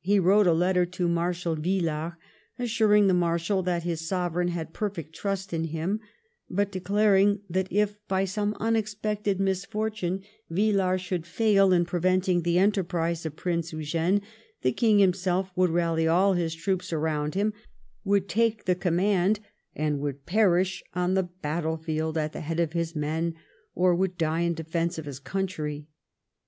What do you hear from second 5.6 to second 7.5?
him, but declaring